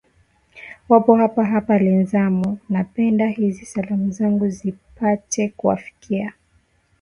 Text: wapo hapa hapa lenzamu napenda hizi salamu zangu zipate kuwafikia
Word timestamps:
wapo 0.89 1.15
hapa 1.15 1.45
hapa 1.45 1.79
lenzamu 1.79 2.57
napenda 2.69 3.27
hizi 3.27 3.65
salamu 3.65 4.11
zangu 4.11 4.49
zipate 4.49 5.49
kuwafikia 5.49 6.33